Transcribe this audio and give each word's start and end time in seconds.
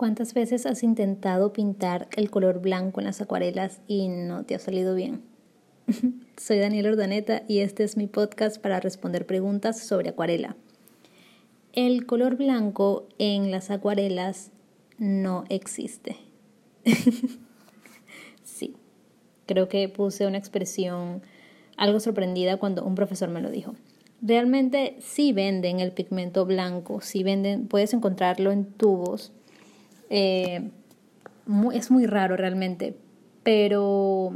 ¿Cuántas 0.00 0.32
veces 0.32 0.64
has 0.64 0.82
intentado 0.82 1.52
pintar 1.52 2.08
el 2.16 2.30
color 2.30 2.62
blanco 2.62 3.02
en 3.02 3.04
las 3.04 3.20
acuarelas 3.20 3.82
y 3.86 4.08
no 4.08 4.44
te 4.44 4.54
ha 4.54 4.58
salido 4.58 4.94
bien? 4.94 5.20
Soy 6.38 6.58
Daniela 6.58 6.88
Ordaneta 6.88 7.42
y 7.46 7.58
este 7.58 7.84
es 7.84 7.98
mi 7.98 8.06
podcast 8.06 8.56
para 8.62 8.80
responder 8.80 9.26
preguntas 9.26 9.78
sobre 9.78 10.08
acuarela. 10.08 10.56
El 11.74 12.06
color 12.06 12.36
blanco 12.36 13.08
en 13.18 13.50
las 13.50 13.70
acuarelas 13.70 14.52
no 14.96 15.44
existe. 15.50 16.16
sí, 18.42 18.76
creo 19.44 19.68
que 19.68 19.86
puse 19.90 20.26
una 20.26 20.38
expresión 20.38 21.20
algo 21.76 22.00
sorprendida 22.00 22.56
cuando 22.56 22.86
un 22.86 22.94
profesor 22.94 23.28
me 23.28 23.42
lo 23.42 23.50
dijo. 23.50 23.74
Realmente 24.22 24.96
sí 25.00 25.34
venden 25.34 25.78
el 25.78 25.92
pigmento 25.92 26.46
blanco, 26.46 27.02
sí 27.02 27.22
venden, 27.22 27.68
puedes 27.68 27.92
encontrarlo 27.92 28.50
en 28.50 28.64
tubos 28.64 29.34
eh, 30.10 30.70
es 31.72 31.90
muy 31.90 32.06
raro 32.06 32.36
realmente, 32.36 32.96
pero 33.42 34.34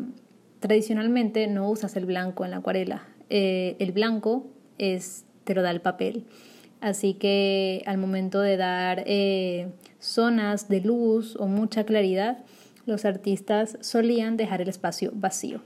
tradicionalmente 0.60 1.46
no 1.48 1.68
usas 1.68 1.96
el 1.96 2.06
blanco 2.06 2.44
en 2.44 2.52
la 2.52 2.58
acuarela. 2.58 3.02
Eh, 3.28 3.76
el 3.80 3.92
blanco 3.92 4.46
es, 4.78 5.24
te 5.44 5.54
lo 5.54 5.62
da 5.62 5.70
el 5.70 5.80
papel. 5.80 6.24
Así 6.80 7.14
que 7.14 7.82
al 7.86 7.98
momento 7.98 8.40
de 8.40 8.56
dar 8.56 9.02
eh, 9.06 9.68
zonas 9.98 10.68
de 10.68 10.80
luz 10.80 11.36
o 11.36 11.46
mucha 11.46 11.84
claridad, 11.84 12.38
los 12.86 13.04
artistas 13.04 13.78
solían 13.80 14.36
dejar 14.36 14.60
el 14.60 14.68
espacio 14.68 15.10
vacío 15.14 15.60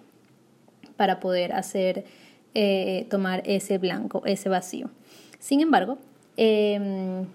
para 0.96 1.20
poder 1.20 1.52
hacer, 1.52 2.04
tomar 3.08 3.42
ese 3.44 3.78
blanco, 3.78 4.22
ese 4.24 4.48
vacío. 4.48 4.90
Sin 5.38 5.60
embargo, 5.60 5.98
em, 6.36 7.26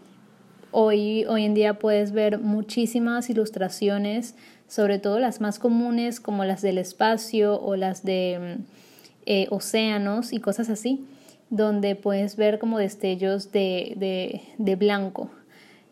Hoy, 0.75 1.23
hoy 1.25 1.45
en 1.45 1.53
día 1.53 1.75
puedes 1.75 2.13
ver 2.13 2.39
muchísimas 2.39 3.29
ilustraciones, 3.29 4.33
sobre 4.67 4.97
todo 4.97 5.19
las 5.19 5.39
más 5.39 5.59
comunes 5.59 6.19
como 6.19 6.45
las 6.45 6.63
del 6.63 6.79
espacio 6.79 7.61
o 7.61 7.75
las 7.75 8.03
de 8.03 8.57
mm, 8.57 8.61
eh, 9.27 9.47
océanos 9.51 10.33
y 10.33 10.39
cosas 10.39 10.71
así, 10.71 11.05
donde 11.51 11.95
puedes 11.95 12.37
ver 12.37 12.57
como 12.57 12.79
destellos 12.79 13.51
de, 13.51 14.41
de, 14.57 14.75
blanco. 14.75 15.29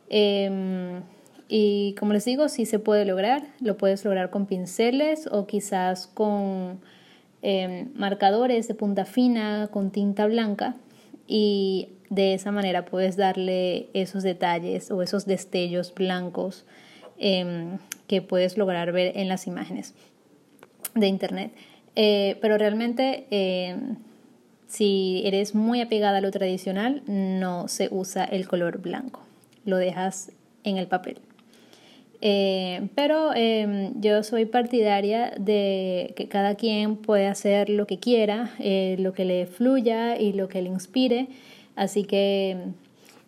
Em, 0.09 1.03
y 1.47 1.93
como 1.99 2.13
les 2.13 2.25
digo, 2.25 2.49
sí 2.49 2.65
se 2.65 2.79
puede 2.79 3.05
lograr, 3.05 3.43
lo 3.59 3.77
puedes 3.77 4.03
lograr 4.03 4.31
con 4.31 4.47
pinceles 4.47 5.27
o 5.31 5.45
quizás 5.45 6.07
con 6.07 6.79
em, 7.43 7.91
marcadores 7.93 8.67
de 8.67 8.73
punta 8.73 9.05
fina, 9.05 9.69
con 9.71 9.91
tinta 9.91 10.25
blanca 10.25 10.75
y 11.33 11.87
de 12.09 12.33
esa 12.33 12.51
manera 12.51 12.83
puedes 12.83 13.15
darle 13.15 13.87
esos 13.93 14.21
detalles 14.21 14.91
o 14.91 15.01
esos 15.01 15.25
destellos 15.25 15.93
blancos 15.95 16.65
em, 17.17 17.77
que 18.07 18.21
puedes 18.21 18.57
lograr 18.57 18.91
ver 18.91 19.17
en 19.17 19.29
las 19.29 19.47
imágenes 19.47 19.93
de 20.93 21.07
internet. 21.07 21.53
Eh, 21.95 22.37
pero 22.41 22.57
realmente, 22.57 23.27
em, 23.31 23.95
si 24.67 25.21
eres 25.23 25.55
muy 25.55 25.79
apegada 25.79 26.17
a 26.17 26.21
lo 26.21 26.31
tradicional, 26.31 27.01
no 27.07 27.69
se 27.69 27.87
usa 27.89 28.25
el 28.25 28.45
color 28.45 28.79
blanco, 28.79 29.21
lo 29.63 29.77
dejas 29.77 30.33
en 30.65 30.75
el 30.75 30.87
papel. 30.87 31.21
Eh, 32.21 32.87
pero 32.93 33.33
em, 33.33 33.99
yo 33.99 34.21
soy 34.23 34.45
partidaria 34.45 35.33
de 35.39 36.13
que 36.15 36.27
cada 36.27 36.55
quien 36.55 36.95
puede 36.95 37.27
hacer 37.27 37.69
lo 37.69 37.87
que 37.87 37.99
quiera, 37.99 38.51
eh, 38.59 38.95
lo 38.99 39.13
que 39.13 39.25
le 39.25 39.47
fluya 39.47 40.17
y 40.19 40.33
lo 40.33 40.47
que 40.47 40.61
le 40.61 40.69
inspire. 40.69 41.27
Así 41.75 42.03
que 42.03 42.57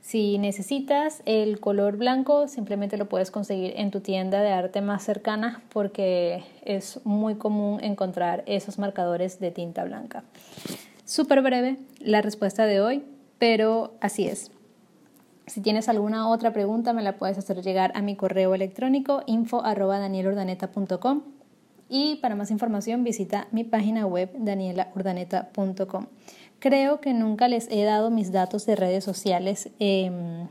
si 0.01 0.37
necesitas 0.37 1.23
el 1.25 1.59
color 1.59 1.97
blanco, 1.97 2.47
simplemente 2.47 2.97
lo 2.97 3.09
puedes 3.09 3.31
conseguir 3.31 3.73
en 3.77 3.89
tu 3.89 4.01
tienda 4.01 4.41
de 4.41 4.49
arte 4.49 4.81
más 4.81 5.03
cercana 5.03 5.63
porque 5.69 6.43
es 6.63 6.99
muy 7.03 7.35
común 7.35 7.79
encontrar 7.81 8.43
esos 8.45 8.77
marcadores 8.77 9.39
de 9.39 9.49
tinta 9.49 9.83
blanca. 9.85 10.23
Súper 11.05 11.41
breve 11.41 11.77
la 11.99 12.21
respuesta 12.21 12.65
de 12.65 12.79
hoy, 12.79 13.03
pero 13.39 13.93
así 14.01 14.27
es. 14.27 14.51
Si 15.47 15.61
tienes 15.61 15.89
alguna 15.89 16.29
otra 16.29 16.53
pregunta, 16.53 16.93
me 16.93 17.01
la 17.03 17.17
puedes 17.17 17.37
hacer 17.37 17.61
llegar 17.61 17.91
a 17.95 18.01
mi 18.01 18.15
correo 18.15 18.55
electrónico 18.55 19.23
info.danielurdaneta.com 19.25 21.21
y 21.89 22.15
para 22.17 22.35
más 22.35 22.49
información 22.49 23.03
visita 23.03 23.47
mi 23.51 23.63
página 23.63 24.05
web 24.05 24.31
danielaurdaneta.com. 24.37 26.07
Creo 26.59 27.01
que 27.01 27.13
nunca 27.13 27.49
les 27.49 27.69
he 27.69 27.83
dado 27.83 28.09
mis 28.09 28.31
datos 28.31 28.65
de 28.65 28.77
redes 28.77 29.03
sociales. 29.03 29.69
Em, 29.79 30.47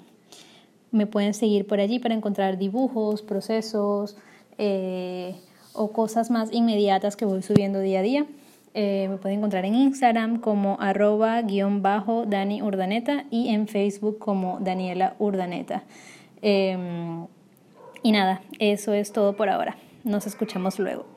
me 0.91 1.07
pueden 1.07 1.33
seguir 1.33 1.67
por 1.67 1.81
allí 1.81 1.99
para 1.99 2.15
encontrar 2.15 2.59
dibujos, 2.59 3.23
procesos 3.23 4.17
eh, 4.59 5.35
o 5.73 5.91
cosas 5.93 6.31
más 6.31 6.53
inmediatas 6.53 7.17
que 7.17 7.25
voy 7.25 7.43
subiendo 7.43 7.81
día 7.81 8.01
a 8.01 8.03
día. 8.03 8.27
Eh, 8.75 9.07
me 9.11 9.19
pueden 9.19 9.39
encontrar 9.39 9.65
en 9.67 9.75
Instagram 9.75 10.41
como 10.41 10.79
arroba 10.81 11.43
guion 11.43 11.83
bajo 11.83 12.25
Dani 12.25 12.63
Urdaneta 12.63 13.25
y 13.31 13.51
en 13.51 13.69
Facebook 13.69 14.19
como 14.19 14.61
Daniela 14.61 15.15
Urdaneta. 15.19 15.83
Em, 16.41 17.27
y 18.03 18.13
nada, 18.13 18.41
eso 18.59 18.95
es 18.95 19.13
todo 19.13 19.37
por 19.37 19.49
ahora. 19.49 19.77
Nos 20.05 20.27
escuchamos 20.27 20.79
luego. 20.79 21.12